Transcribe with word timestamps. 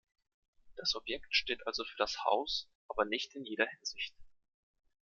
Das 0.77 0.95
Objekt 0.95 1.35
steht 1.35 1.67
also 1.67 1.83
für 1.85 1.97
das 1.99 2.23
Haus, 2.25 2.67
aber 2.87 3.05
nicht 3.05 3.35
in 3.35 3.45
jeder 3.45 3.67
Hinsicht. 3.67 4.15